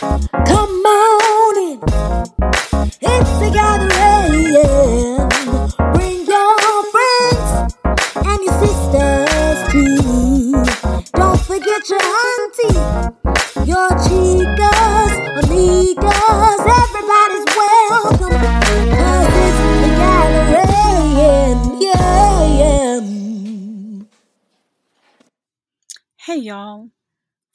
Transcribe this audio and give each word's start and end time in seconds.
Come 0.00 0.28
on 0.32 0.89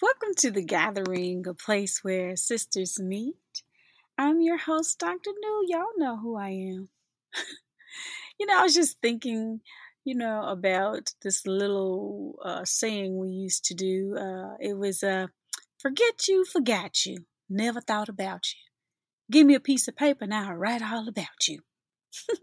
Welcome 0.02 0.34
to 0.40 0.52
The 0.52 0.62
Gathering, 0.62 1.48
a 1.48 1.54
place 1.54 2.04
where 2.04 2.36
sisters 2.36 3.00
meet. 3.00 3.64
I'm 4.18 4.42
your 4.42 4.58
host, 4.58 5.00
Dr. 5.00 5.32
New. 5.40 5.66
Y'all 5.70 5.86
know 5.96 6.18
who 6.18 6.36
I 6.36 6.50
am. 6.50 6.90
you 8.38 8.46
know, 8.46 8.60
I 8.60 8.64
was 8.64 8.74
just 8.74 9.00
thinking, 9.02 9.62
you 10.04 10.14
know, 10.14 10.42
about 10.42 11.14
this 11.22 11.48
little 11.48 12.38
uh, 12.44 12.66
saying 12.66 13.18
we 13.18 13.30
used 13.30 13.64
to 13.66 13.74
do. 13.74 14.18
Uh, 14.20 14.56
it 14.60 14.78
was, 14.78 15.02
uh, 15.02 15.28
forget 15.80 16.28
you, 16.28 16.44
forgot 16.44 17.06
you, 17.06 17.20
never 17.50 17.80
thought 17.80 18.10
about 18.10 18.48
you. 18.52 18.60
Give 19.32 19.48
me 19.48 19.56
a 19.56 19.62
piece 19.62 19.88
of 19.88 19.96
paper, 19.96 20.28
now 20.28 20.50
I'll 20.50 20.58
write 20.58 20.82
all 20.82 21.08
about 21.08 21.48
you. 21.48 21.62
y'all 22.28 22.38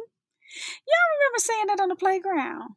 remember 1.19 1.38
saying 1.38 1.66
that 1.66 1.80
on 1.82 1.91
the 1.91 1.96
playground? 1.96 2.71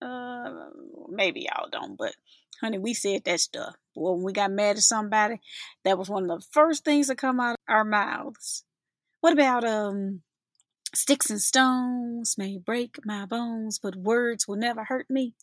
Uh, 0.00 0.68
maybe 1.08 1.48
y'all 1.48 1.68
don't, 1.72 1.96
but 1.98 2.14
honey, 2.64 2.78
we 2.78 2.94
said 2.94 3.22
that 3.24 3.40
stuff. 3.40 3.74
Well, 3.94 4.14
when 4.14 4.24
we 4.24 4.32
got 4.32 4.50
mad 4.50 4.76
at 4.76 4.82
somebody, 4.82 5.40
that 5.84 5.98
was 5.98 6.08
one 6.08 6.30
of 6.30 6.40
the 6.40 6.46
first 6.50 6.82
things 6.82 7.08
that 7.08 7.18
come 7.18 7.38
out 7.38 7.52
of 7.52 7.58
our 7.68 7.84
mouths. 7.84 8.64
What 9.20 9.34
about 9.34 9.64
um 9.64 10.22
sticks 10.94 11.28
and 11.28 11.40
stones 11.40 12.36
may 12.38 12.56
break 12.56 12.96
my 13.04 13.26
bones, 13.26 13.78
but 13.78 13.96
words 13.96 14.48
will 14.48 14.56
never 14.56 14.84
hurt 14.84 15.10
me? 15.10 15.34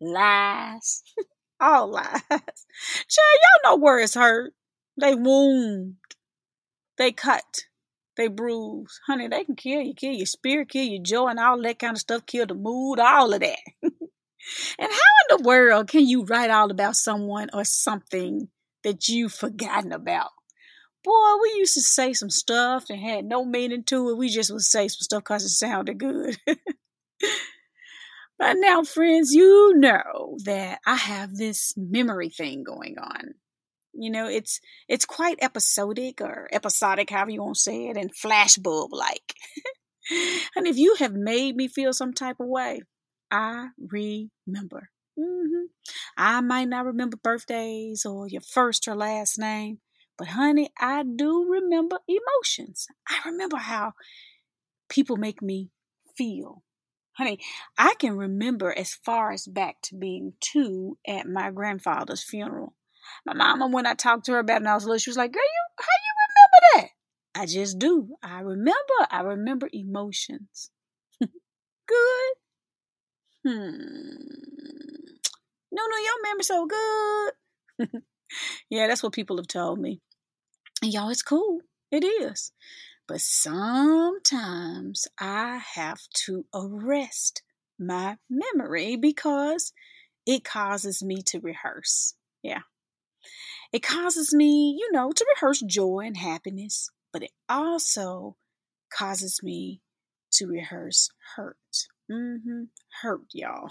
Lies. 0.00 1.04
All 1.60 1.92
lies. 1.92 2.22
Child, 2.28 2.40
y'all 3.08 3.76
know 3.76 3.76
words 3.76 4.14
hurt. 4.14 4.52
They 5.00 5.14
wound. 5.14 5.96
They 6.98 7.12
cut. 7.12 7.64
They 8.16 8.26
bruise. 8.28 8.98
Honey, 9.06 9.28
they 9.28 9.44
can 9.44 9.56
kill 9.56 9.82
you, 9.82 9.94
kill 9.94 10.12
your 10.12 10.26
spirit, 10.26 10.70
kill 10.70 10.84
your 10.84 11.02
joy, 11.02 11.28
and 11.28 11.38
all 11.38 11.62
that 11.62 11.78
kind 11.78 11.96
of 11.96 12.00
stuff, 12.00 12.26
kill 12.26 12.46
the 12.46 12.54
mood, 12.54 12.98
all 12.98 13.32
of 13.32 13.40
that. 13.40 13.58
and 14.78 14.90
how 14.90 15.36
in 15.36 15.36
the 15.36 15.48
world 15.48 15.88
can 15.88 16.06
you 16.06 16.24
write 16.24 16.50
all 16.50 16.70
about 16.70 16.96
someone 16.96 17.48
or 17.52 17.64
something 17.64 18.48
that 18.84 19.08
you've 19.08 19.32
forgotten 19.32 19.92
about? 19.92 20.30
Boy, 21.02 21.36
we 21.42 21.54
used 21.56 21.74
to 21.74 21.80
say 21.80 22.12
some 22.12 22.30
stuff 22.30 22.86
that 22.88 22.98
had 22.98 23.24
no 23.24 23.44
meaning 23.44 23.84
to 23.84 24.10
it. 24.10 24.18
We 24.18 24.28
just 24.28 24.52
would 24.52 24.62
say 24.62 24.88
some 24.88 25.00
stuff 25.00 25.22
because 25.22 25.44
it 25.44 25.48
sounded 25.48 25.98
good. 25.98 26.36
but 28.38 28.56
now, 28.56 28.82
friends, 28.82 29.32
you 29.32 29.72
know 29.76 30.36
that 30.44 30.80
I 30.86 30.96
have 30.96 31.36
this 31.36 31.72
memory 31.76 32.28
thing 32.28 32.64
going 32.64 32.96
on. 32.98 33.34
You 33.94 34.10
know, 34.10 34.28
it's 34.28 34.60
it's 34.88 35.06
quite 35.06 35.38
episodic 35.42 36.20
or 36.20 36.48
episodic, 36.52 37.10
however 37.10 37.30
you 37.30 37.42
want 37.42 37.56
to 37.56 37.60
say 37.60 37.88
it, 37.88 37.96
and 37.96 38.14
flashbulb 38.14 38.90
like. 38.92 39.34
and 40.56 40.66
if 40.66 40.76
you 40.76 40.96
have 40.98 41.14
made 41.14 41.56
me 41.56 41.66
feel 41.66 41.92
some 41.92 42.12
type 42.12 42.36
of 42.40 42.46
way, 42.46 42.82
I 43.30 43.68
remember. 43.78 44.90
Mm-hmm. 45.18 45.66
I 46.16 46.40
might 46.40 46.68
not 46.68 46.86
remember 46.86 47.16
birthdays 47.16 48.04
or 48.04 48.28
your 48.28 48.40
first 48.40 48.88
or 48.88 48.94
last 48.94 49.38
name, 49.38 49.78
but 50.16 50.28
honey, 50.28 50.70
I 50.78 51.02
do 51.02 51.46
remember 51.48 51.98
emotions. 52.08 52.86
I 53.08 53.28
remember 53.28 53.56
how 53.56 53.92
people 54.88 55.16
make 55.16 55.42
me 55.42 55.70
feel. 56.16 56.62
Honey, 57.12 57.38
I 57.76 57.94
can 57.98 58.16
remember 58.16 58.72
as 58.76 58.94
far 58.94 59.32
as 59.32 59.46
back 59.46 59.76
to 59.84 59.94
being 59.94 60.34
two 60.40 60.98
at 61.06 61.26
my 61.26 61.50
grandfather's 61.50 62.22
funeral. 62.22 62.74
My 63.26 63.34
mama, 63.34 63.66
when 63.66 63.86
I 63.86 63.94
talked 63.94 64.26
to 64.26 64.32
her 64.32 64.38
about 64.38 64.58
it 64.58 64.62
when 64.62 64.68
I 64.68 64.74
was 64.74 64.84
little, 64.84 64.98
she 64.98 65.10
was 65.10 65.16
like, 65.16 65.32
Girl, 65.32 65.42
you 65.42 65.84
how 65.84 65.86
you 65.86 66.12
remember 66.28 66.88
that? 66.88 67.40
I 67.40 67.46
just 67.46 67.78
do. 67.78 68.16
I 68.22 68.40
remember. 68.40 69.06
I 69.10 69.20
remember 69.22 69.68
emotions. 69.72 70.70
good. 71.20 72.34
Hmm. 73.46 73.70
No, 75.72 75.82
no, 75.86 75.96
your 75.96 76.22
memory 76.22 76.42
so 76.42 76.66
good. 76.66 77.32
yeah, 78.70 78.86
that's 78.86 79.02
what 79.02 79.12
people 79.12 79.36
have 79.36 79.46
told 79.46 79.78
me. 79.78 80.00
And 80.82 80.92
y'all, 80.92 81.10
it's 81.10 81.22
cool. 81.22 81.60
It 81.90 82.04
is. 82.04 82.52
But 83.06 83.20
sometimes 83.20 85.08
I 85.18 85.60
have 85.74 86.00
to 86.26 86.44
arrest 86.54 87.42
my 87.78 88.18
memory 88.28 88.96
because 88.96 89.72
it 90.26 90.44
causes 90.44 91.02
me 91.02 91.22
to 91.26 91.40
rehearse. 91.40 92.14
Yeah. 92.42 92.60
It 93.72 93.82
causes 93.82 94.32
me, 94.34 94.76
you 94.78 94.92
know, 94.92 95.12
to 95.12 95.26
rehearse 95.34 95.60
joy 95.60 96.04
and 96.06 96.16
happiness, 96.16 96.90
but 97.12 97.22
it 97.22 97.32
also 97.48 98.36
causes 98.92 99.40
me 99.42 99.80
to 100.32 100.46
rehearse 100.46 101.10
hurt. 101.36 101.56
Mm-hmm. 102.10 102.64
Hurt, 103.02 103.26
y'all. 103.32 103.70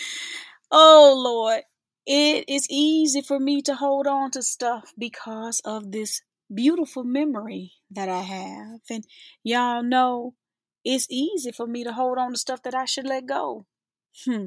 oh, 0.70 1.14
Lord. 1.16 1.62
It 2.06 2.48
is 2.48 2.68
easy 2.70 3.20
for 3.20 3.40
me 3.40 3.62
to 3.62 3.74
hold 3.74 4.06
on 4.06 4.30
to 4.30 4.42
stuff 4.42 4.92
because 4.96 5.60
of 5.64 5.90
this 5.90 6.22
beautiful 6.54 7.02
memory 7.02 7.72
that 7.90 8.08
I 8.08 8.22
have. 8.22 8.80
And 8.88 9.04
y'all 9.42 9.82
know 9.82 10.34
it's 10.84 11.08
easy 11.10 11.50
for 11.50 11.66
me 11.66 11.82
to 11.82 11.92
hold 11.92 12.16
on 12.18 12.30
to 12.30 12.38
stuff 12.38 12.62
that 12.62 12.76
I 12.76 12.84
should 12.84 13.08
let 13.08 13.26
go. 13.26 13.66
Hmm. 14.24 14.46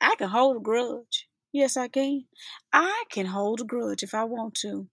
I 0.00 0.14
can 0.16 0.30
hold 0.30 0.56
a 0.56 0.60
grudge. 0.60 1.28
Yes, 1.52 1.76
I 1.76 1.88
can. 1.88 2.24
I 2.72 3.04
can 3.10 3.26
hold 3.26 3.60
a 3.60 3.64
grudge 3.64 4.02
if 4.02 4.14
I 4.14 4.24
want 4.24 4.54
to. 4.62 4.88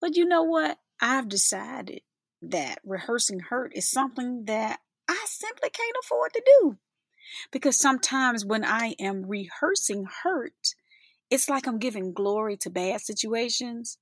But 0.00 0.16
you 0.16 0.26
know 0.26 0.42
what? 0.42 0.78
I've 1.00 1.28
decided 1.28 2.02
that 2.42 2.78
rehearsing 2.84 3.40
hurt 3.40 3.72
is 3.74 3.90
something 3.90 4.44
that 4.46 4.80
I 5.08 5.24
simply 5.26 5.70
can't 5.70 5.96
afford 6.02 6.32
to 6.34 6.42
do. 6.44 6.76
Because 7.50 7.76
sometimes 7.76 8.44
when 8.44 8.64
I 8.64 8.94
am 8.98 9.26
rehearsing 9.26 10.06
hurt, 10.22 10.74
it's 11.30 11.48
like 11.48 11.66
I'm 11.66 11.78
giving 11.78 12.12
glory 12.12 12.56
to 12.58 12.70
bad 12.70 13.00
situations. 13.00 13.98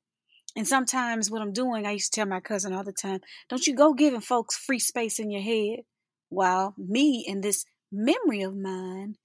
And 0.56 0.66
sometimes 0.66 1.30
what 1.30 1.42
I'm 1.42 1.52
doing, 1.52 1.86
I 1.86 1.92
used 1.92 2.12
to 2.12 2.20
tell 2.20 2.28
my 2.28 2.40
cousin 2.40 2.72
all 2.72 2.82
the 2.82 2.92
time, 2.92 3.20
don't 3.48 3.66
you 3.66 3.74
go 3.74 3.94
giving 3.94 4.20
folks 4.20 4.56
free 4.56 4.80
space 4.80 5.18
in 5.18 5.30
your 5.30 5.42
head 5.42 5.84
while 6.28 6.74
me 6.76 7.24
and 7.28 7.42
this 7.42 7.64
memory 7.92 8.42
of 8.42 8.56
mine 8.56 9.16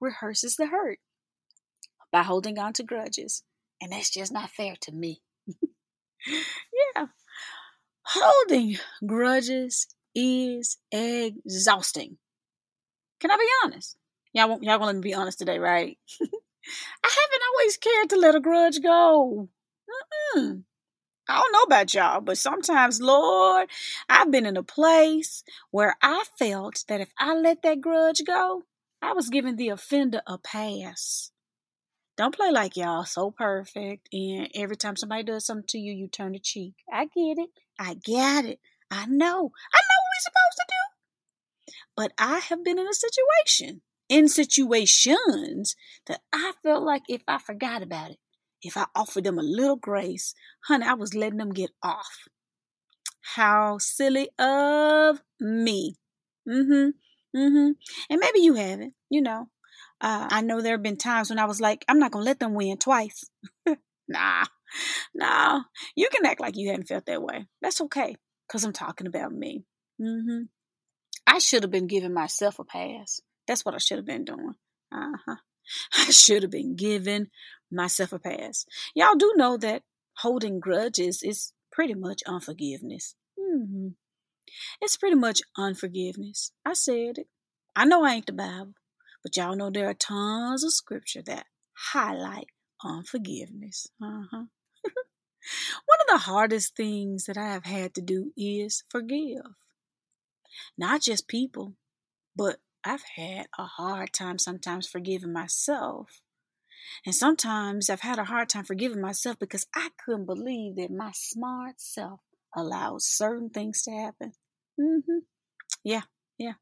rehearses 0.00 0.56
the 0.56 0.66
hurt 0.66 0.98
by 2.12 2.22
holding 2.22 2.58
on 2.58 2.72
to 2.74 2.82
grudges. 2.82 3.42
And 3.80 3.92
that's 3.92 4.10
just 4.10 4.32
not 4.32 4.50
fair 4.50 4.74
to 4.82 4.92
me. 4.92 5.22
yeah. 6.26 7.06
Holding 8.02 8.76
grudges 9.06 9.86
is 10.14 10.78
exhausting. 10.92 12.18
Can 13.20 13.30
I 13.30 13.36
be 13.36 13.48
honest? 13.64 13.96
Y'all, 14.32 14.48
y'all 14.62 14.78
gonna 14.78 14.86
let 14.86 14.96
me 14.96 15.00
be 15.00 15.14
honest 15.14 15.38
today, 15.38 15.58
right? 15.58 15.96
I 16.20 17.08
haven't 17.08 17.42
always 17.52 17.76
cared 17.76 18.10
to 18.10 18.16
let 18.16 18.34
a 18.34 18.40
grudge 18.40 18.82
go. 18.82 19.48
Mm-mm. 20.36 20.62
I 21.28 21.40
don't 21.40 21.52
know 21.52 21.62
about 21.62 21.94
y'all, 21.94 22.20
but 22.20 22.36
sometimes, 22.36 23.00
Lord, 23.00 23.68
I've 24.08 24.30
been 24.30 24.44
in 24.44 24.56
a 24.58 24.62
place 24.62 25.42
where 25.70 25.96
I 26.02 26.24
felt 26.38 26.84
that 26.88 27.00
if 27.00 27.10
I 27.18 27.34
let 27.34 27.62
that 27.62 27.80
grudge 27.80 28.22
go, 28.26 28.64
I 29.00 29.12
was 29.12 29.30
giving 29.30 29.56
the 29.56 29.70
offender 29.70 30.20
a 30.26 30.36
pass. 30.36 31.30
Don't 32.16 32.34
play 32.34 32.50
like 32.50 32.76
y'all 32.76 33.04
so 33.04 33.30
perfect, 33.30 34.08
and 34.12 34.48
every 34.54 34.76
time 34.76 34.96
somebody 34.96 35.24
does 35.24 35.46
something 35.46 35.66
to 35.68 35.78
you, 35.78 35.92
you 35.92 36.08
turn 36.08 36.32
the 36.32 36.38
cheek. 36.38 36.74
I 36.92 37.04
get 37.06 37.38
it. 37.38 37.50
I 37.78 37.94
get 37.94 38.44
it. 38.44 38.60
I 38.90 39.06
know. 39.06 39.50
I 39.72 39.80
know 39.80 39.98
what 39.98 40.10
we're 40.12 40.20
supposed 40.20 40.58
to 40.58 40.66
do. 40.68 40.83
But 41.96 42.12
I 42.18 42.38
have 42.38 42.64
been 42.64 42.78
in 42.78 42.88
a 42.88 42.94
situation, 42.94 43.82
in 44.08 44.28
situations 44.28 45.76
that 46.06 46.20
I 46.32 46.52
felt 46.62 46.82
like 46.82 47.02
if 47.08 47.22
I 47.28 47.38
forgot 47.38 47.82
about 47.82 48.10
it, 48.10 48.18
if 48.62 48.76
I 48.76 48.86
offered 48.94 49.24
them 49.24 49.38
a 49.38 49.42
little 49.42 49.76
grace, 49.76 50.34
honey, 50.66 50.86
I 50.86 50.94
was 50.94 51.14
letting 51.14 51.38
them 51.38 51.52
get 51.52 51.70
off. 51.82 52.28
How 53.20 53.78
silly 53.78 54.30
of 54.38 55.22
me. 55.40 55.96
Mm-hmm. 56.48 56.90
Mm-hmm. 57.36 57.70
And 58.10 58.20
maybe 58.20 58.40
you 58.40 58.54
haven't, 58.54 58.94
you 59.10 59.22
know. 59.22 59.48
Uh, 60.00 60.28
I 60.30 60.40
know 60.42 60.60
there 60.60 60.74
have 60.74 60.82
been 60.82 60.96
times 60.96 61.30
when 61.30 61.38
I 61.38 61.44
was 61.44 61.60
like, 61.60 61.84
I'm 61.88 61.98
not 61.98 62.10
gonna 62.10 62.24
let 62.24 62.40
them 62.40 62.54
win 62.54 62.76
twice. 62.78 63.24
nah, 64.08 64.44
nah. 65.14 65.62
You 65.96 66.08
can 66.12 66.26
act 66.26 66.40
like 66.40 66.56
you 66.56 66.68
hadn't 66.68 66.88
felt 66.88 67.06
that 67.06 67.22
way. 67.22 67.46
That's 67.62 67.80
okay, 67.82 68.16
cause 68.50 68.64
I'm 68.64 68.72
talking 68.72 69.06
about 69.06 69.32
me. 69.32 69.64
Mm-hmm. 70.00 70.44
I 71.26 71.38
should 71.38 71.62
have 71.62 71.70
been 71.70 71.86
giving 71.86 72.12
myself 72.12 72.58
a 72.58 72.64
pass. 72.64 73.20
That's 73.46 73.64
what 73.64 73.74
I 73.74 73.78
should 73.78 73.98
have 73.98 74.06
been 74.06 74.24
doing. 74.24 74.54
Uh 74.92 75.12
huh. 75.26 75.36
I 75.98 76.10
should 76.10 76.42
have 76.42 76.50
been 76.50 76.76
giving 76.76 77.28
myself 77.70 78.12
a 78.12 78.18
pass. 78.18 78.66
Y'all 78.94 79.16
do 79.16 79.32
know 79.36 79.56
that 79.56 79.82
holding 80.18 80.60
grudges 80.60 81.22
is 81.22 81.52
pretty 81.72 81.94
much 81.94 82.22
unforgiveness. 82.26 83.14
Mm-hmm. 83.38 83.88
It's 84.80 84.96
pretty 84.96 85.16
much 85.16 85.42
unforgiveness. 85.56 86.52
I 86.64 86.74
said 86.74 87.18
it. 87.18 87.28
I 87.74 87.84
know 87.84 88.04
I 88.04 88.14
ain't 88.14 88.26
the 88.26 88.32
Bible, 88.32 88.74
but 89.22 89.36
y'all 89.36 89.56
know 89.56 89.70
there 89.70 89.88
are 89.88 89.94
tons 89.94 90.62
of 90.62 90.72
scripture 90.72 91.22
that 91.26 91.46
highlight 91.92 92.46
unforgiveness. 92.84 93.88
Uh-huh. 94.00 94.44
One 95.86 95.98
of 96.00 96.08
the 96.08 96.18
hardest 96.18 96.76
things 96.76 97.24
that 97.24 97.36
I 97.36 97.48
have 97.48 97.64
had 97.64 97.94
to 97.94 98.02
do 98.02 98.32
is 98.36 98.84
forgive. 98.88 99.42
Not 100.76 101.02
just 101.02 101.28
people, 101.28 101.74
but 102.36 102.60
I've 102.84 103.04
had 103.16 103.46
a 103.58 103.64
hard 103.64 104.12
time 104.12 104.38
sometimes 104.38 104.86
forgiving 104.86 105.32
myself. 105.32 106.20
And 107.06 107.14
sometimes 107.14 107.88
I've 107.88 108.00
had 108.00 108.18
a 108.18 108.24
hard 108.24 108.48
time 108.48 108.64
forgiving 108.64 109.00
myself 109.00 109.38
because 109.38 109.66
I 109.74 109.88
couldn't 110.04 110.26
believe 110.26 110.76
that 110.76 110.90
my 110.90 111.12
smart 111.14 111.80
self 111.80 112.20
allowed 112.54 113.02
certain 113.02 113.50
things 113.50 113.82
to 113.82 113.90
happen. 113.90 114.32
Mm-hmm. 114.78 115.20
Yeah, 115.82 116.02
yeah. 116.38 116.54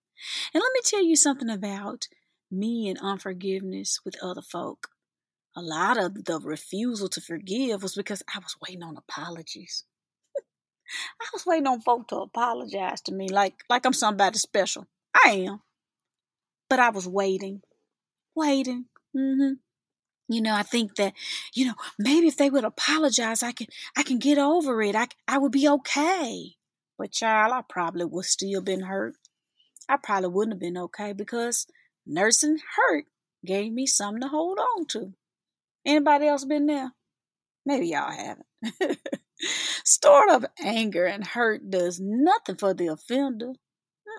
And 0.55 0.63
let 0.63 0.73
me 0.73 0.81
tell 0.85 1.03
you 1.03 1.17
something 1.17 1.51
about 1.51 2.07
me 2.51 2.89
and 2.89 2.99
unforgiveness 3.01 4.01
with 4.05 4.23
other 4.23 4.43
folk. 4.43 4.89
A 5.57 5.61
lot 5.61 6.03
of 6.03 6.25
the 6.25 6.41
refusal 6.41 7.09
to 7.09 7.21
forgive 7.21 7.83
was 7.83 7.95
because 7.95 8.23
I 8.35 8.39
was 8.39 8.57
waiting 8.67 8.83
on 8.83 8.97
apologies. 8.97 9.85
I 11.21 11.27
was 11.33 11.47
waiting 11.47 11.67
on 11.67 11.81
folk 11.81 12.09
to 12.09 12.17
apologize 12.17 13.01
to 13.03 13.13
me 13.13 13.29
like 13.29 13.55
like 13.69 13.87
I'm 13.87 13.93
somebody 13.93 14.39
special. 14.39 14.87
I 15.15 15.47
am. 15.49 15.61
But 16.69 16.79
I 16.79 16.91
was 16.91 17.07
waiting. 17.07 17.63
Waiting. 18.35 18.87
Mm-hmm. 19.17 19.55
You 20.29 20.41
know, 20.41 20.55
I 20.55 20.63
think 20.63 20.97
that, 20.97 21.13
you 21.53 21.67
know, 21.67 21.75
maybe 21.99 22.27
if 22.27 22.37
they 22.37 22.49
would 22.49 22.65
apologize, 22.65 23.43
I 23.43 23.53
can 23.53 23.67
I 23.97 24.03
can 24.03 24.19
get 24.19 24.39
over 24.39 24.83
it. 24.83 24.97
I 24.97 25.09
I 25.29 25.39
would 25.39 25.53
be 25.53 25.69
okay. 25.69 26.55
But 26.99 27.13
child, 27.13 27.53
I 27.53 27.63
probably 27.69 28.05
would 28.05 28.25
still 28.25 28.61
been 28.61 28.83
hurt. 28.83 29.17
I 29.89 29.97
probably 29.97 30.29
wouldn't 30.29 30.55
have 30.55 30.61
been 30.61 30.79
okay 30.79 31.13
because 31.13 31.67
nursing 32.07 32.59
hurt 32.77 33.05
gave 33.45 33.73
me 33.73 33.87
something 33.87 34.23
to 34.23 34.29
hold 34.29 34.59
on 34.59 34.87
to. 34.87 35.13
Anybody 35.85 36.29
else 36.29 36.45
been 36.45 36.67
there? 36.67 36.93
Maybe 37.67 37.89
y'all 37.89 38.11
haven't. 38.11 38.47
Stored 39.85 40.31
up 40.31 40.45
anger 40.63 41.07
and 41.07 41.27
hurt 41.27 41.71
does 41.71 42.01
nothing 42.01 42.57
for 42.57 42.75
the 42.75 42.89
offender. 42.89 43.53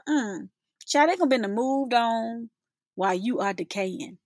Mm-mm. 0.07 0.49
Child, 0.85 1.09
they 1.09 1.17
gonna 1.17 1.47
be 1.47 1.53
moved 1.53 1.93
on 1.93 2.49
while 2.95 3.13
you 3.13 3.39
are 3.39 3.53
decaying. 3.53 4.17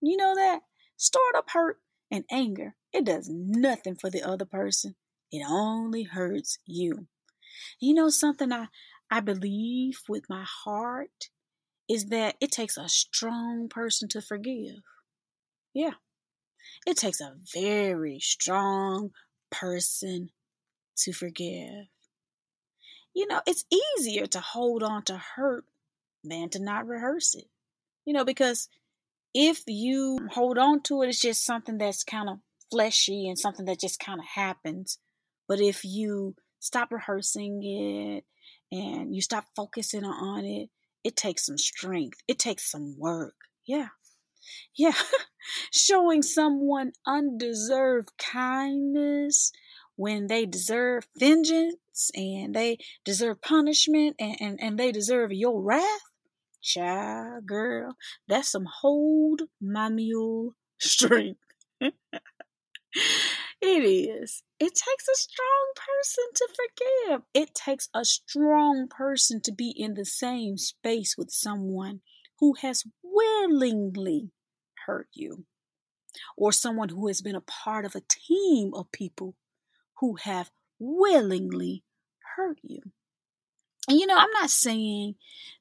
You 0.00 0.16
know 0.16 0.34
that? 0.34 0.60
Stored 0.96 1.36
up 1.36 1.50
hurt 1.50 1.80
and 2.10 2.24
anger, 2.30 2.74
it 2.92 3.04
does 3.04 3.28
nothing 3.30 3.96
for 3.96 4.10
the 4.10 4.22
other 4.22 4.44
person. 4.44 4.96
It 5.32 5.44
only 5.48 6.04
hurts 6.04 6.58
you. 6.66 7.08
You 7.80 7.94
know 7.94 8.08
something 8.10 8.52
I 8.52 8.68
I 9.10 9.20
believe 9.20 10.00
with 10.08 10.24
my 10.28 10.44
heart 10.64 11.30
is 11.88 12.06
that 12.06 12.36
it 12.40 12.52
takes 12.52 12.76
a 12.76 12.88
strong 12.88 13.68
person 13.68 14.08
to 14.10 14.22
forgive. 14.22 14.82
Yeah. 15.74 15.94
It 16.86 16.96
takes 16.96 17.20
a 17.20 17.36
very 17.54 18.18
strong 18.20 19.10
person 19.50 20.30
to 20.98 21.12
forgive. 21.12 21.86
You 23.14 23.26
know, 23.26 23.40
it's 23.46 23.64
easier 23.98 24.26
to 24.26 24.40
hold 24.40 24.82
on 24.82 25.02
to 25.04 25.16
hurt 25.16 25.64
than 26.22 26.48
to 26.50 26.62
not 26.62 26.86
rehearse 26.86 27.34
it. 27.34 27.48
You 28.04 28.12
know, 28.12 28.24
because 28.24 28.68
if 29.34 29.62
you 29.66 30.18
hold 30.32 30.58
on 30.58 30.82
to 30.82 31.02
it, 31.02 31.08
it's 31.08 31.20
just 31.20 31.44
something 31.44 31.78
that's 31.78 32.04
kind 32.04 32.28
of 32.28 32.38
fleshy 32.70 33.28
and 33.28 33.38
something 33.38 33.66
that 33.66 33.80
just 33.80 34.00
kind 34.00 34.18
of 34.18 34.26
happens. 34.26 34.98
But 35.48 35.60
if 35.60 35.84
you 35.84 36.34
stop 36.58 36.90
rehearsing 36.90 37.62
it 37.62 38.24
and 38.72 39.14
you 39.14 39.20
stop 39.20 39.46
focusing 39.54 40.04
on 40.04 40.44
it, 40.44 40.70
it 41.04 41.16
takes 41.16 41.46
some 41.46 41.58
strength. 41.58 42.18
It 42.26 42.38
takes 42.38 42.70
some 42.70 42.96
work. 42.98 43.34
Yeah. 43.66 43.88
Yeah. 44.76 44.94
Showing 45.72 46.22
someone 46.22 46.92
undeserved 47.06 48.10
kindness 48.18 49.52
when 49.96 50.26
they 50.26 50.46
deserve 50.46 51.06
vengeance 51.18 52.10
and 52.14 52.54
they 52.54 52.78
deserve 53.04 53.40
punishment 53.42 54.16
and, 54.18 54.36
and, 54.40 54.58
and 54.62 54.78
they 54.78 54.92
deserve 54.92 55.32
your 55.32 55.60
wrath. 55.60 56.00
Child, 56.62 57.46
girl, 57.46 57.96
that's 58.28 58.50
some 58.50 58.66
hold 58.80 59.42
my 59.60 59.88
mule 59.88 60.54
strength. 60.78 61.40
It 63.60 63.84
is. 63.84 64.42
It 64.60 64.74
takes 64.74 65.08
a 65.08 65.16
strong 65.16 65.72
person 65.76 66.24
to 66.34 66.48
forgive. 66.54 67.22
It 67.34 67.54
takes 67.54 67.88
a 67.94 68.04
strong 68.04 68.86
person 68.88 69.40
to 69.42 69.52
be 69.52 69.70
in 69.70 69.94
the 69.94 70.04
same 70.04 70.58
space 70.58 71.16
with 71.16 71.30
someone 71.30 72.00
who 72.38 72.54
has 72.60 72.84
willingly 73.02 74.30
hurt 74.86 75.08
you, 75.12 75.46
or 76.36 76.52
someone 76.52 76.90
who 76.90 77.06
has 77.08 77.22
been 77.22 77.34
a 77.34 77.40
part 77.40 77.84
of 77.84 77.94
a 77.94 78.02
team 78.08 78.72
of 78.74 78.92
people 78.92 79.34
who 80.00 80.16
have 80.16 80.50
willingly 80.78 81.84
hurt 82.36 82.58
you. 82.62 82.80
And 83.88 83.98
you 83.98 84.06
know, 84.06 84.16
I'm 84.16 84.30
not 84.32 84.50
saying 84.50 85.14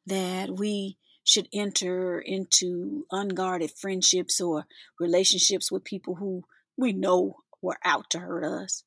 that 0.06 0.52
we 0.52 0.98
should 1.24 1.48
enter 1.54 2.20
into 2.20 3.06
unguarded 3.12 3.72
friendships 3.72 4.40
or 4.40 4.66
relationships 5.00 5.72
with 5.72 5.84
people 5.84 6.16
who 6.16 6.44
we 6.78 6.94
know 6.94 7.38
were 7.62 7.78
out 7.84 8.10
to 8.12 8.20
hurt 8.20 8.44
us. 8.44 8.84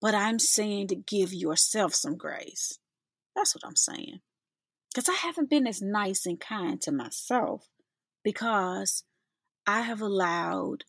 But 0.00 0.14
I'm 0.14 0.38
saying 0.38 0.88
to 0.88 0.96
give 0.96 1.32
yourself 1.32 1.94
some 1.94 2.16
grace. 2.16 2.78
That's 3.36 3.54
what 3.54 3.64
I'm 3.64 3.76
saying. 3.76 4.20
Because 4.92 5.08
I 5.08 5.14
haven't 5.14 5.50
been 5.50 5.66
as 5.66 5.80
nice 5.80 6.26
and 6.26 6.38
kind 6.38 6.80
to 6.82 6.92
myself 6.92 7.68
because 8.22 9.04
I 9.66 9.82
have 9.82 10.00
allowed 10.00 10.84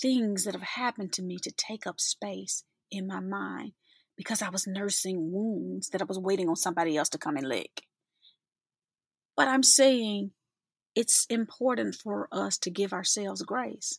things 0.00 0.44
that 0.44 0.54
have 0.54 0.62
happened 0.62 1.12
to 1.14 1.22
me 1.22 1.38
to 1.38 1.50
take 1.50 1.86
up 1.86 2.00
space 2.00 2.64
in 2.96 3.06
my 3.06 3.20
mind 3.20 3.72
because 4.16 4.42
I 4.42 4.50
was 4.50 4.66
nursing 4.66 5.32
wounds 5.32 5.88
that 5.90 6.02
I 6.02 6.04
was 6.04 6.18
waiting 6.18 6.48
on 6.48 6.56
somebody 6.56 6.96
else 6.96 7.08
to 7.10 7.18
come 7.18 7.36
and 7.36 7.48
lick. 7.48 7.82
But 9.36 9.48
I'm 9.48 9.62
saying 9.62 10.30
it's 10.94 11.26
important 11.28 11.96
for 11.96 12.28
us 12.30 12.56
to 12.58 12.70
give 12.70 12.92
ourselves 12.92 13.42
grace. 13.42 13.98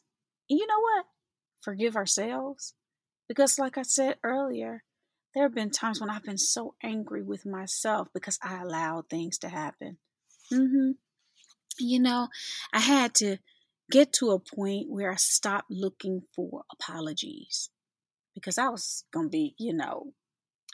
And 0.50 0.60
you 0.60 0.66
know 0.68 0.80
what? 0.80 1.06
forgive 1.66 1.96
ourselves. 1.98 2.76
Because, 3.28 3.58
like 3.58 3.78
I 3.78 3.82
said 3.82 4.18
earlier, 4.24 4.84
there 5.34 5.44
have 5.44 5.56
been 5.56 5.72
times 5.72 6.00
when 6.00 6.12
I've 6.12 6.24
been 6.24 6.38
so 6.38 6.76
angry 6.82 7.24
with 7.24 7.46
myself 7.46 8.08
because 8.14 8.40
I 8.42 8.62
allowed 8.62 9.10
things 9.10 9.40
to 9.40 9.50
happen. 9.50 9.98
Mm-hmm. 10.54 10.92
You 11.80 12.00
know, 12.00 12.30
I 12.72 12.80
had 12.80 13.16
to 13.16 13.38
get 13.92 14.14
to 14.14 14.32
a 14.32 14.40
point 14.40 14.86
where 14.90 15.12
I 15.12 15.16
stopped 15.16 15.70
looking 15.70 16.22
for 16.36 16.64
apologies 16.72 17.70
because 18.36 18.58
I 18.58 18.70
was 18.70 19.06
going 19.12 19.28
to 19.28 19.32
be, 19.32 19.56
you 19.58 19.74
know, 19.74 20.14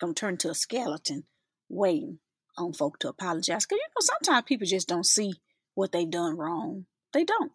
going 0.02 0.14
to 0.14 0.20
turn 0.20 0.38
to 0.38 0.50
a 0.50 0.56
skeleton 0.56 1.24
waiting 1.70 2.20
on 2.58 2.74
folk 2.74 3.00
to 3.00 3.10
apologize. 3.10 3.66
Because, 3.66 3.78
you 3.78 3.88
know, 3.88 4.02
sometimes 4.02 4.46
people 4.46 4.68
just 4.68 4.90
don't 4.90 5.06
see 5.06 5.34
what 5.76 5.92
they've 5.94 6.10
done 6.10 6.36
wrong. 6.36 6.86
They 7.14 7.24
don't. 7.24 7.52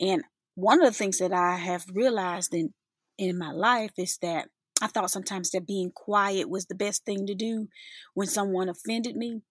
And 0.00 0.24
one 0.54 0.80
of 0.82 0.88
the 0.88 0.96
things 0.96 1.18
that 1.18 1.32
I 1.32 1.56
have 1.56 1.84
realized 1.92 2.54
in 2.54 2.72
in 3.16 3.38
my 3.38 3.52
life 3.52 3.92
is 3.96 4.18
that 4.22 4.48
I 4.82 4.88
thought 4.88 5.10
sometimes 5.10 5.50
that 5.50 5.66
being 5.66 5.92
quiet 5.94 6.48
was 6.48 6.66
the 6.66 6.74
best 6.74 7.04
thing 7.04 7.26
to 7.26 7.34
do 7.34 7.68
when 8.14 8.26
someone 8.26 8.68
offended 8.68 9.16
me. 9.16 9.42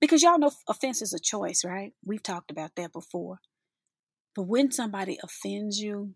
Because 0.00 0.22
y'all 0.22 0.38
know 0.38 0.50
offense 0.68 1.00
is 1.00 1.14
a 1.14 1.20
choice, 1.20 1.64
right? 1.64 1.92
We've 2.04 2.22
talked 2.22 2.50
about 2.50 2.72
that 2.76 2.92
before. 2.92 3.38
But 4.34 4.44
when 4.44 4.72
somebody 4.72 5.18
offends 5.22 5.78
you, 5.78 6.14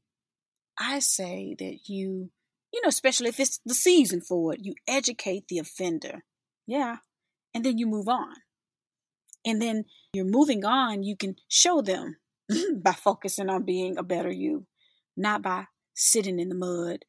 I 0.78 0.98
say 0.98 1.54
that 1.58 1.78
you, 1.86 2.30
you 2.72 2.80
know, 2.82 2.88
especially 2.88 3.28
if 3.28 3.40
it's 3.40 3.60
the 3.64 3.74
season 3.74 4.20
for 4.20 4.54
it, 4.54 4.60
you 4.62 4.74
educate 4.86 5.48
the 5.48 5.58
offender. 5.58 6.24
Yeah. 6.66 6.96
And 7.54 7.64
then 7.64 7.78
you 7.78 7.86
move 7.86 8.08
on. 8.08 8.34
And 9.44 9.62
then 9.62 9.84
you're 10.12 10.24
moving 10.24 10.64
on, 10.64 11.02
you 11.02 11.16
can 11.16 11.36
show 11.48 11.80
them 11.80 12.16
by 12.76 12.92
focusing 12.92 13.48
on 13.48 13.62
being 13.62 13.96
a 13.96 14.02
better 14.02 14.30
you, 14.30 14.66
not 15.16 15.42
by 15.42 15.66
sitting 15.94 16.38
in 16.38 16.48
the 16.48 16.54
mud 16.54 17.04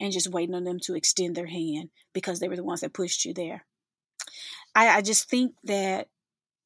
and 0.00 0.12
just 0.12 0.30
waiting 0.30 0.54
on 0.54 0.64
them 0.64 0.80
to 0.80 0.96
extend 0.96 1.36
their 1.36 1.46
hand 1.46 1.90
because 2.12 2.40
they 2.40 2.48
were 2.48 2.56
the 2.56 2.64
ones 2.64 2.80
that 2.80 2.94
pushed 2.94 3.24
you 3.24 3.34
there. 3.34 3.64
I, 4.74 4.88
I 4.88 5.02
just 5.02 5.28
think 5.28 5.54
that 5.64 6.08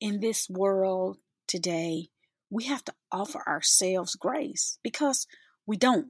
in 0.01 0.21
this 0.21 0.49
world 0.49 1.19
today, 1.49 2.09
we 2.51 2.65
have 2.65 2.85
to 2.85 2.95
offer 3.11 3.43
ourselves 3.47 4.15
grace 4.15 4.79
because 4.83 5.27
we 5.67 5.77
don't. 5.77 6.09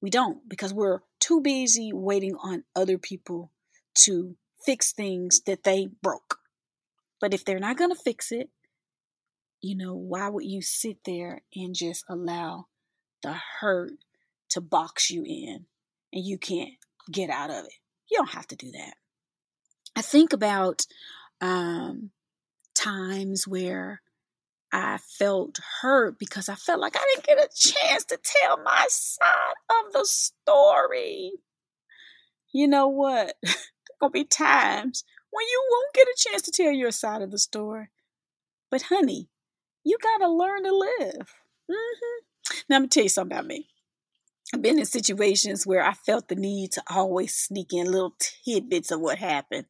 We 0.00 0.10
don't 0.10 0.46
because 0.48 0.74
we're 0.74 1.00
too 1.26 1.40
busy 1.40 1.90
waiting 1.92 2.36
on 2.36 2.64
other 2.74 2.98
people 2.98 3.50
to 3.94 4.36
fix 4.64 4.92
things 4.92 5.40
that 5.46 5.64
they 5.64 5.88
broke. 6.02 6.38
But 7.20 7.34
if 7.34 7.44
they're 7.44 7.58
not 7.58 7.78
going 7.78 7.90
to 7.90 7.96
fix 7.96 8.30
it, 8.30 8.50
you 9.60 9.76
know, 9.76 9.94
why 9.94 10.28
would 10.28 10.44
you 10.44 10.62
sit 10.62 10.98
there 11.04 11.42
and 11.54 11.74
just 11.74 12.04
allow 12.08 12.66
the 13.22 13.34
hurt 13.60 13.92
to 14.50 14.60
box 14.60 15.10
you 15.10 15.24
in 15.24 15.66
and 16.12 16.24
you 16.24 16.38
can't 16.38 16.74
get 17.10 17.30
out 17.30 17.50
of 17.50 17.64
it? 17.64 17.72
You 18.10 18.18
don't 18.18 18.30
have 18.30 18.46
to 18.48 18.56
do 18.56 18.70
that. 18.72 18.94
I 19.96 20.02
think 20.02 20.32
about 20.32 20.86
um, 21.40 22.10
times 22.74 23.48
where 23.48 24.02
I 24.72 24.98
felt 24.98 25.58
hurt 25.80 26.18
because 26.18 26.48
I 26.48 26.54
felt 26.54 26.80
like 26.80 26.96
I 26.96 27.04
didn't 27.14 27.26
get 27.26 27.38
a 27.38 27.48
chance 27.54 28.04
to 28.06 28.18
tell 28.22 28.58
my 28.58 28.86
side 28.88 29.54
of 29.70 29.92
the 29.92 30.04
story. 30.04 31.32
You 32.52 32.68
know 32.68 32.88
what? 32.88 33.36
There's 33.42 33.56
gonna 34.00 34.10
be 34.10 34.24
times 34.24 35.04
when 35.30 35.46
you 35.46 35.68
won't 35.70 35.94
get 35.94 36.08
a 36.08 36.14
chance 36.16 36.42
to 36.42 36.50
tell 36.50 36.72
your 36.72 36.90
side 36.90 37.22
of 37.22 37.30
the 37.30 37.38
story. 37.38 37.88
But 38.70 38.82
honey, 38.82 39.28
you 39.84 39.98
gotta 40.02 40.30
learn 40.30 40.64
to 40.64 40.72
live. 40.72 41.34
Mm-hmm. 41.70 42.54
Now, 42.68 42.76
let 42.76 42.82
me 42.82 42.88
tell 42.88 43.02
you 43.04 43.08
something 43.08 43.36
about 43.36 43.46
me. 43.46 43.68
I've 44.54 44.62
been 44.62 44.78
in 44.78 44.86
situations 44.86 45.66
where 45.66 45.84
I 45.84 45.92
felt 45.92 46.28
the 46.28 46.36
need 46.36 46.70
to 46.72 46.82
always 46.88 47.34
sneak 47.34 47.72
in 47.72 47.90
little 47.90 48.14
tidbits 48.44 48.92
of 48.92 49.00
what 49.00 49.18
happened. 49.18 49.66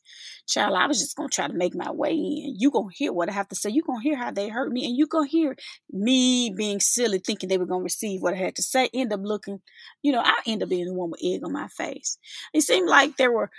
Child, 0.47 0.75
I 0.77 0.87
was 0.87 0.99
just 1.01 1.17
gonna 1.17 1.31
try 1.31 1.49
to 1.49 1.55
make 1.55 1.75
my 1.75 1.91
way 1.91 2.13
in. 2.13 2.55
You 2.59 2.71
gonna 2.71 2.91
hear 2.93 3.11
what 3.13 3.31
I 3.31 3.33
have 3.33 3.49
to 3.49 3.55
say. 3.57 3.71
You 3.71 3.83
gonna 3.83 4.03
hear 4.03 4.17
how 4.17 4.31
they 4.31 4.49
hurt 4.49 4.71
me, 4.71 4.85
and 4.85 4.95
you 4.95 5.07
gonna 5.07 5.29
hear 5.29 5.57
me 5.91 6.51
being 6.51 6.81
silly, 6.81 7.19
thinking 7.19 7.49
they 7.49 7.57
were 7.57 7.65
gonna 7.67 7.83
receive 7.83 8.21
what 8.21 8.35
I 8.35 8.37
had 8.37 8.55
to 8.57 8.63
say. 8.63 8.91
End 8.93 9.15
up 9.15 9.21
looking, 9.23 9.61
you 10.03 10.13
know, 10.13 10.21
I 10.21 10.37
end 10.47 10.63
up 10.63 10.69
being 10.69 10.87
the 10.87 10.95
one 10.95 11.11
with 11.11 11.21
egg 11.25 11.41
on 11.43 11.53
my 11.53 11.69
face. 11.69 12.19
It 12.53 12.61
seemed 12.61 12.89
like 12.89 13.17
there 13.17 13.33
were 13.33 13.51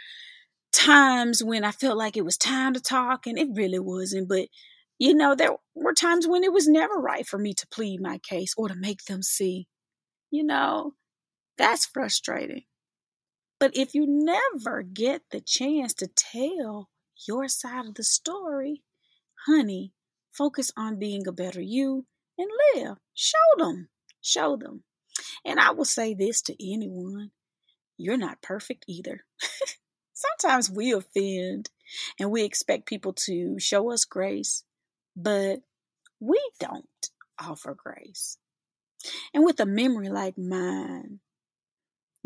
times 0.74 1.44
when 1.44 1.64
I 1.64 1.72
felt 1.72 1.98
like 1.98 2.18
it 2.18 2.26
was 2.26 2.38
time 2.38 2.74
to 2.74 2.82
talk, 2.82 3.28
and 3.28 3.38
it 3.40 3.50
really 3.54 3.80
wasn't. 3.80 4.30
But 4.30 4.50
you 5.00 5.14
know, 5.16 5.36
there 5.36 5.56
were 5.76 5.94
times 5.94 6.28
when 6.28 6.44
it 6.44 6.54
was 6.54 6.68
never 6.68 6.96
right 6.96 7.28
for 7.28 7.40
me 7.40 7.54
to 7.56 7.68
plead 7.68 8.02
my 8.02 8.20
case 8.20 8.54
or 8.58 8.68
to 8.70 8.76
make 8.76 9.06
them 9.06 9.24
see. 9.24 9.68
You 10.32 10.44
know, 10.44 10.94
that's 11.58 11.86
frustrating. 11.86 12.64
But 13.60 13.76
if 13.76 13.96
you 13.96 14.06
never 14.08 14.84
get 14.84 15.24
the 15.32 15.42
chance 15.42 15.94
to 15.96 16.08
tell 16.08 16.90
your 17.28 17.48
side 17.48 17.88
of 17.88 17.96
the 17.96 18.04
story, 18.04 18.84
honey, 19.48 19.94
focus 20.32 20.72
on 20.78 21.00
being 21.00 21.28
a 21.28 21.32
better 21.32 21.62
you 21.62 22.06
and 22.38 22.48
live. 22.76 22.98
Show 23.16 23.38
them. 23.58 23.90
Show 24.22 24.58
them. 24.58 24.84
And 25.44 25.60
I 25.60 25.72
will 25.72 25.86
say 25.86 26.14
this 26.14 26.42
to 26.44 26.72
anyone 26.74 27.32
you're 27.98 28.18
not 28.18 28.42
perfect 28.42 28.86
either. 28.88 29.26
Sometimes 30.14 30.70
we 30.70 30.92
offend 30.92 31.70
and 32.20 32.32
we 32.32 32.44
expect 32.44 32.86
people 32.86 33.14
to 33.26 33.60
show 33.60 33.92
us 33.92 34.06
grace, 34.06 34.64
but 35.16 35.62
we 36.20 36.40
don't 36.60 36.86
offer 37.40 37.76
grace. 37.76 38.38
And 39.34 39.44
with 39.44 39.60
a 39.60 39.66
memory 39.66 40.10
like 40.10 40.38
mine, 40.38 41.20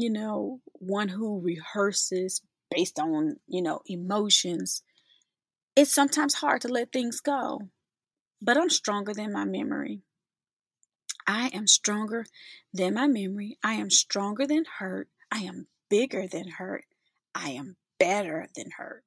you 0.01 0.10
know, 0.10 0.62
one 0.74 1.10
who 1.10 1.41
rehearses 1.41 2.41
based 2.70 3.00
on, 3.00 3.38
you 3.48 3.62
know, 3.62 3.81
emotions, 3.86 4.84
it's 5.75 5.93
sometimes 5.93 6.36
hard 6.36 6.62
to 6.62 6.67
let 6.67 6.91
things 6.91 7.20
go. 7.20 7.70
But 8.41 8.58
I'm 8.58 8.70
stronger 8.70 9.13
than 9.13 9.31
my 9.31 9.46
memory. 9.46 10.01
I 11.27 11.51
am 11.53 11.67
stronger 11.67 12.25
than 12.74 12.96
my 12.96 13.08
memory. 13.08 13.58
I 13.63 13.74
am 13.74 13.89
stronger 13.89 14.48
than 14.48 14.65
hurt. 14.79 15.10
I 15.31 15.39
am 15.39 15.67
bigger 15.89 16.27
than 16.27 16.50
hurt. 16.50 16.86
I 17.36 17.51
am 17.51 17.77
better 18.00 18.48
than 18.55 18.72
hurt. 18.77 19.03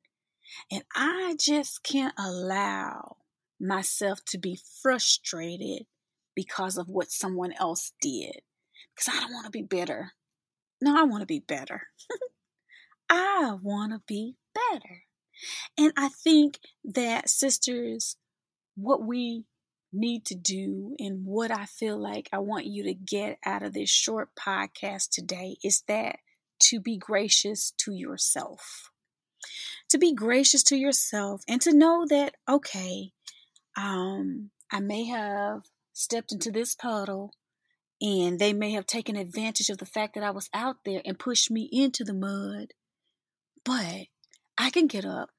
And 0.71 0.85
I 0.95 1.37
just 1.39 1.83
can't 1.83 2.15
allow 2.19 3.17
myself 3.61 4.25
to 4.27 4.39
be 4.39 4.59
frustrated 4.83 5.87
because 6.35 6.77
of 6.77 6.89
what 6.89 7.11
someone 7.11 7.53
else 7.59 7.93
did. 8.01 8.41
Because 8.95 9.15
I 9.15 9.21
don't 9.21 9.33
want 9.33 9.47
to 9.47 9.51
be 9.51 9.63
bitter. 9.63 10.13
No, 10.85 11.01
I 11.01 11.05
want 11.05 11.23
to 11.23 11.27
be 11.27 11.41
better. 11.41 11.89
I 13.09 13.57
want 13.63 13.93
to 13.93 14.03
be 14.07 14.37
better. 14.55 15.05
And 15.79 15.95
I 15.97 16.11
think 16.11 16.59
that, 16.85 17.31
sisters, 17.31 18.19
what 18.77 19.03
we 19.03 19.47
need 19.95 20.27
to 20.27 20.35
do 20.35 20.95
and 20.99 21.25
what 21.25 21.51
I 21.51 21.65
feel 21.65 21.97
like 21.97 22.29
I 22.35 22.39
want 22.41 22.67
you 22.67 22.83
to 22.83 22.93
get 22.93 23.39
out 23.47 23.63
of 23.63 23.73
this 23.73 23.89
short 23.89 24.29
podcast 24.39 25.09
today 25.09 25.57
is 25.65 25.83
that 25.89 26.17
to 26.65 26.81
be 26.81 26.99
gracious 26.99 27.73
to 27.79 27.95
yourself. 27.95 28.91
To 29.89 29.97
be 29.97 30.13
gracious 30.13 30.63
to 30.65 30.77
yourself 30.77 31.45
and 31.49 31.63
to 31.63 31.73
know 31.73 32.05
that, 32.11 32.35
okay, 32.47 33.13
um, 33.75 34.51
I 34.71 34.81
may 34.81 35.05
have 35.05 35.63
stepped 35.95 36.31
into 36.31 36.51
this 36.51 36.75
puddle 36.75 37.33
and 38.05 38.39
they 38.39 38.53
may 38.53 38.73
have 38.73 38.85
taken 38.85 39.17
advantage 39.17 39.71
of 39.71 39.79
the 39.79 39.87
fact 39.87 40.15
that 40.15 40.23
I 40.23 40.31
was 40.31 40.51
out 40.53 40.77
there 40.85 41.01
and 41.07 41.19
pushed 41.19 41.51
me 41.51 41.71
into 41.73 42.05
the 42.05 42.13
mud. 42.13 42.75
But 43.65 44.09
I 44.59 44.69
can 44.69 44.87
get 44.87 45.07
up, 45.07 45.31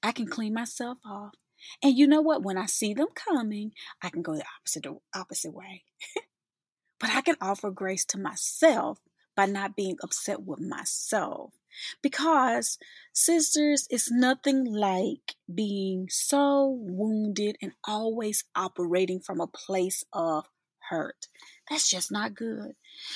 I 0.00 0.12
can 0.12 0.28
clean 0.28 0.54
myself 0.54 0.98
off. 1.04 1.34
And 1.82 1.98
you 1.98 2.06
know 2.06 2.20
what? 2.20 2.44
When 2.44 2.56
I 2.56 2.66
see 2.66 2.94
them 2.94 3.08
coming, 3.16 3.72
I 4.00 4.10
can 4.10 4.22
go 4.22 4.36
the 4.36 4.44
opposite 4.60 4.86
opposite 5.12 5.52
way. 5.52 5.82
but 7.00 7.10
I 7.10 7.20
can 7.20 7.34
offer 7.40 7.72
grace 7.72 8.04
to 8.06 8.18
myself 8.18 9.00
by 9.34 9.46
not 9.46 9.74
being 9.74 9.96
upset 10.00 10.42
with 10.42 10.60
myself. 10.60 11.52
Because, 12.00 12.78
sisters, 13.12 13.88
it's 13.90 14.08
nothing 14.10 14.64
like 14.64 15.34
being 15.52 16.06
so 16.08 16.78
wounded 16.80 17.56
and 17.60 17.72
always 17.84 18.44
operating 18.54 19.18
from 19.18 19.40
a 19.40 19.48
place 19.48 20.04
of 20.12 20.48
hurt. 20.90 21.26
That's 21.68 21.88
just 21.88 22.10
not 22.10 22.34
good. 22.34 22.72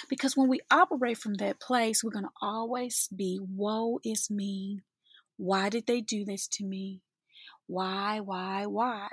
Because 0.09 0.37
when 0.37 0.49
we 0.49 0.61
operate 0.71 1.19
from 1.19 1.35
that 1.35 1.61
place, 1.61 2.03
we're 2.03 2.11
going 2.11 2.25
to 2.25 2.31
always 2.41 3.09
be, 3.15 3.39
woe 3.41 4.01
is 4.05 4.31
me. 4.31 4.81
Why 5.37 5.69
did 5.69 5.87
they 5.87 6.01
do 6.01 6.25
this 6.25 6.47
to 6.49 6.65
me? 6.65 7.01
Why, 7.67 8.21
why, 8.21 8.67
why? 8.67 9.09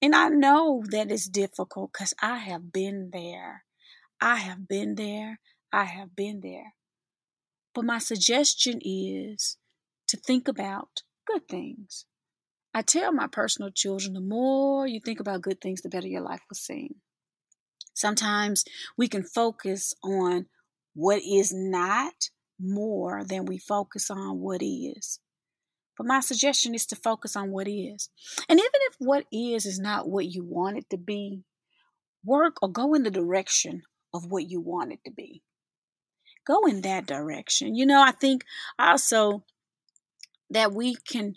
And 0.00 0.14
I 0.14 0.28
know 0.28 0.82
that 0.90 1.12
it's 1.12 1.28
difficult 1.28 1.92
because 1.92 2.12
I 2.20 2.38
have 2.38 2.72
been 2.72 3.10
there. 3.12 3.64
I 4.20 4.36
have 4.36 4.66
been 4.66 4.96
there. 4.96 5.38
I 5.72 5.84
have 5.84 6.16
been 6.16 6.40
there. 6.42 6.74
But 7.74 7.84
my 7.84 7.98
suggestion 7.98 8.80
is 8.84 9.56
to 10.08 10.16
think 10.16 10.48
about 10.48 11.02
good 11.26 11.48
things. 11.48 12.04
I 12.74 12.82
tell 12.82 13.12
my 13.12 13.26
personal 13.26 13.70
children 13.70 14.14
the 14.14 14.20
more 14.20 14.86
you 14.86 15.00
think 15.00 15.20
about 15.20 15.42
good 15.42 15.60
things, 15.60 15.82
the 15.82 15.88
better 15.88 16.08
your 16.08 16.22
life 16.22 16.40
will 16.48 16.56
seem. 16.56 16.96
Sometimes 17.94 18.64
we 18.96 19.08
can 19.08 19.22
focus 19.22 19.94
on 20.02 20.46
what 20.94 21.22
is 21.22 21.52
not 21.52 22.30
more 22.60 23.24
than 23.24 23.46
we 23.46 23.58
focus 23.58 24.10
on 24.10 24.40
what 24.40 24.62
is. 24.62 25.20
But 25.96 26.06
my 26.06 26.20
suggestion 26.20 26.74
is 26.74 26.86
to 26.86 26.96
focus 26.96 27.36
on 27.36 27.50
what 27.50 27.68
is. 27.68 28.08
And 28.48 28.58
even 28.58 28.70
if 28.90 28.94
what 28.98 29.26
is 29.32 29.66
is 29.66 29.78
not 29.78 30.08
what 30.08 30.26
you 30.26 30.44
want 30.44 30.78
it 30.78 30.90
to 30.90 30.96
be, 30.96 31.44
work 32.24 32.56
or 32.62 32.68
go 32.68 32.94
in 32.94 33.02
the 33.02 33.10
direction 33.10 33.82
of 34.14 34.30
what 34.30 34.48
you 34.48 34.60
want 34.60 34.92
it 34.92 35.00
to 35.04 35.10
be 35.10 35.42
go 36.46 36.64
in 36.66 36.82
that 36.82 37.06
direction. 37.06 37.74
You 37.74 37.86
know, 37.86 38.02
I 38.02 38.12
think 38.12 38.44
also 38.78 39.44
that 40.50 40.72
we 40.72 40.94
can 40.94 41.36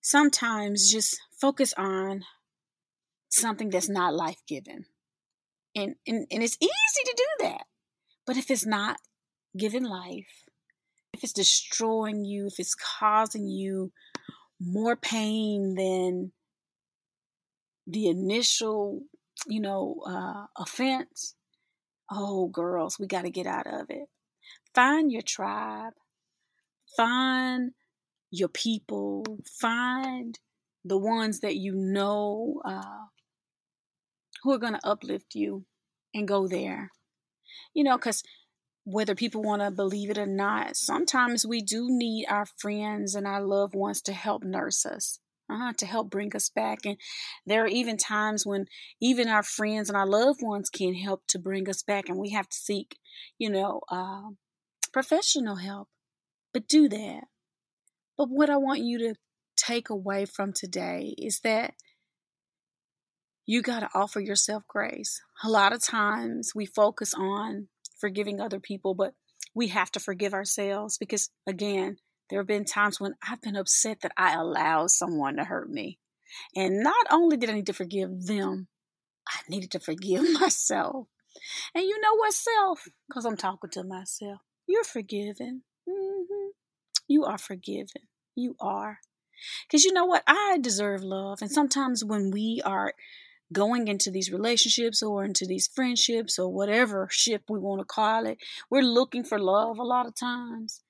sometimes 0.00 0.90
just 0.90 1.20
focus 1.40 1.74
on 1.76 2.24
something 3.28 3.70
that's 3.70 3.88
not 3.88 4.14
life 4.14 4.42
giving. 4.46 4.84
And, 5.74 5.94
and 6.06 6.26
and 6.30 6.42
it's 6.42 6.58
easy 6.60 7.04
to 7.04 7.14
do 7.16 7.44
that. 7.46 7.64
But 8.26 8.36
if 8.36 8.50
it's 8.50 8.66
not 8.66 8.98
giving 9.56 9.84
life, 9.84 10.44
if 11.12 11.22
it's 11.24 11.32
destroying 11.32 12.24
you, 12.24 12.46
if 12.46 12.58
it's 12.58 12.74
causing 12.74 13.48
you 13.48 13.92
more 14.60 14.96
pain 14.96 15.74
than 15.74 16.32
the 17.86 18.08
initial, 18.08 19.02
you 19.46 19.60
know, 19.60 19.96
uh, 20.06 20.46
offense, 20.58 21.34
oh, 22.10 22.48
girls, 22.48 22.98
we 22.98 23.06
got 23.06 23.22
to 23.22 23.30
get 23.30 23.46
out 23.46 23.66
of 23.66 23.86
it. 23.88 24.08
Find 24.74 25.10
your 25.10 25.22
tribe, 25.22 25.94
find 26.96 27.72
your 28.30 28.48
people, 28.48 29.24
find 29.60 30.38
the 30.84 30.98
ones 30.98 31.40
that 31.40 31.56
you 31.56 31.74
know 31.74 32.60
uh, 32.64 33.06
who 34.42 34.52
are 34.52 34.58
going 34.58 34.74
to 34.74 34.86
uplift 34.86 35.34
you 35.34 35.64
and 36.14 36.28
go 36.28 36.46
there. 36.48 36.90
You 37.74 37.84
know, 37.84 37.96
because 37.96 38.22
whether 38.84 39.14
people 39.14 39.42
want 39.42 39.62
to 39.62 39.70
believe 39.70 40.10
it 40.10 40.18
or 40.18 40.26
not, 40.26 40.76
sometimes 40.76 41.46
we 41.46 41.60
do 41.62 41.86
need 41.88 42.26
our 42.28 42.46
friends 42.46 43.14
and 43.14 43.26
our 43.26 43.44
loved 43.44 43.74
ones 43.74 44.00
to 44.02 44.12
help 44.12 44.42
nurse 44.42 44.86
us. 44.86 45.18
Uh, 45.52 45.72
to 45.76 45.84
help 45.84 46.10
bring 46.10 46.30
us 46.36 46.48
back. 46.48 46.86
And 46.86 46.96
there 47.44 47.64
are 47.64 47.66
even 47.66 47.96
times 47.96 48.46
when 48.46 48.66
even 49.00 49.26
our 49.26 49.42
friends 49.42 49.88
and 49.88 49.96
our 49.96 50.06
loved 50.06 50.38
ones 50.40 50.70
can 50.70 50.94
help 50.94 51.22
to 51.26 51.40
bring 51.40 51.68
us 51.68 51.82
back, 51.82 52.08
and 52.08 52.16
we 52.16 52.30
have 52.30 52.48
to 52.48 52.56
seek, 52.56 52.98
you 53.36 53.50
know, 53.50 53.80
uh, 53.90 54.28
professional 54.92 55.56
help. 55.56 55.88
But 56.54 56.68
do 56.68 56.88
that. 56.90 57.24
But 58.16 58.28
what 58.30 58.48
I 58.48 58.58
want 58.58 58.84
you 58.84 58.98
to 58.98 59.14
take 59.56 59.90
away 59.90 60.24
from 60.24 60.52
today 60.52 61.16
is 61.18 61.40
that 61.40 61.74
you 63.50 63.62
got 63.62 63.80
to 63.80 63.88
offer 63.96 64.20
yourself 64.20 64.62
grace. 64.68 65.20
A 65.42 65.48
lot 65.48 65.72
of 65.72 65.82
times 65.82 66.52
we 66.54 66.66
focus 66.66 67.12
on 67.14 67.66
forgiving 67.98 68.40
other 68.40 68.60
people, 68.60 68.94
but 68.94 69.12
we 69.56 69.66
have 69.66 69.90
to 69.90 69.98
forgive 69.98 70.32
ourselves 70.32 70.98
because, 70.98 71.30
again, 71.48 71.96
There 72.28 72.38
have 72.38 72.46
been 72.46 72.64
times 72.64 73.00
when 73.00 73.14
I've 73.28 73.42
been 73.42 73.56
upset 73.56 74.02
that 74.02 74.12
I 74.16 74.34
allowed 74.34 74.92
someone 74.92 75.34
to 75.34 75.44
hurt 75.44 75.68
me. 75.68 75.98
And 76.54 76.84
not 76.84 77.06
only 77.10 77.36
did 77.36 77.50
I 77.50 77.54
need 77.54 77.66
to 77.66 77.72
forgive 77.72 78.26
them, 78.26 78.68
I 79.26 79.40
needed 79.48 79.72
to 79.72 79.80
forgive 79.80 80.22
myself. 80.40 81.08
And 81.74 81.82
you 81.82 82.00
know 82.00 82.14
what, 82.14 82.32
self? 82.32 82.84
Because 83.08 83.24
I'm 83.24 83.36
talking 83.36 83.70
to 83.70 83.82
myself. 83.82 84.42
You're 84.68 84.84
forgiven. 84.84 85.62
Mm-hmm. 85.88 86.50
You 87.08 87.24
are 87.24 87.38
forgiven. 87.38 88.02
You 88.36 88.54
are. 88.60 89.00
Because 89.66 89.84
you 89.84 89.92
know 89.92 90.04
what? 90.04 90.22
I 90.28 90.58
deserve 90.60 91.02
love. 91.02 91.42
And 91.42 91.50
sometimes 91.50 92.04
when 92.04 92.30
we 92.30 92.62
are 92.64 92.94
going 93.52 93.88
into 93.88 94.10
these 94.10 94.30
relationships 94.30 95.02
or 95.02 95.24
into 95.24 95.46
these 95.46 95.68
friendships 95.74 96.38
or 96.38 96.52
whatever 96.52 97.08
ship 97.10 97.42
we 97.48 97.58
want 97.58 97.80
to 97.80 97.84
call 97.84 98.26
it, 98.26 98.38
we're 98.70 98.82
looking 98.82 99.24
for 99.24 99.38
love 99.38 99.78
a 99.78 99.84
lot 99.84 100.06
of 100.06 100.14
times. 100.14 100.82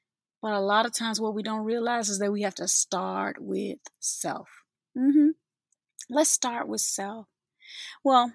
But 0.43 0.52
a 0.52 0.61
lot 0.61 0.87
of 0.87 0.95
times, 0.95 1.21
what 1.21 1.35
we 1.35 1.43
don't 1.43 1.64
realize 1.64 2.09
is 2.09 2.19
that 2.19 2.33
we 2.33 2.43
have 2.43 2.55
to 2.57 2.69
start 2.69 3.37
with 3.40 3.79
self. 3.99 4.49
Mm-hmm. 4.97 5.31
Let's 6.09 6.31
start 6.31 6.67
with 6.67 6.81
self. 6.81 7.26
Well, 8.02 8.33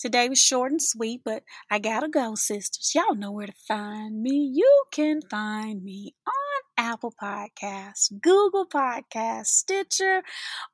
today 0.00 0.28
was 0.28 0.42
short 0.42 0.72
and 0.72 0.82
sweet, 0.82 1.22
but 1.24 1.44
I 1.70 1.78
gotta 1.78 2.08
go, 2.08 2.34
sisters. 2.34 2.92
Y'all 2.94 3.14
know 3.14 3.30
where 3.30 3.46
to 3.46 3.54
find 3.68 4.20
me. 4.20 4.50
You 4.52 4.84
can 4.90 5.20
find 5.22 5.84
me 5.84 6.14
on 6.26 6.43
Apple 6.76 7.12
Podcasts, 7.20 8.12
Google 8.20 8.66
Podcasts, 8.66 9.46
Stitcher, 9.46 10.22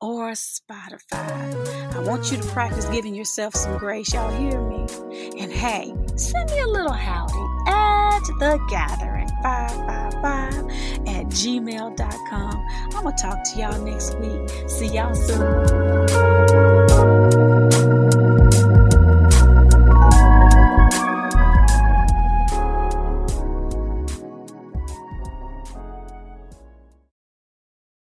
or 0.01 0.33
Spotify. 0.33 1.95
I 1.95 1.99
want 2.01 2.31
you 2.31 2.39
to 2.39 2.47
practice 2.49 2.87
giving 2.87 3.15
yourself 3.15 3.55
some 3.55 3.77
grace. 3.79 4.13
Y'all 4.13 4.31
hear 4.31 4.61
me? 4.63 4.87
And 5.39 5.53
hey, 5.53 5.95
send 6.17 6.51
me 6.51 6.61
a 6.61 6.69
little 6.69 6.93
howdy 6.93 7.33
at 7.67 8.21
the 8.39 8.59
gathering 8.69 9.29
555 9.43 11.09
at 11.09 11.27
gmail.com. 11.27 12.67
I'm 12.95 13.03
going 13.03 13.17
to 13.17 13.23
talk 13.23 13.43
to 13.53 13.59
y'all 13.59 13.81
next 13.83 14.19
week. 14.19 14.69
See 14.69 14.87
y'all 14.87 15.15
soon. 15.15 17.10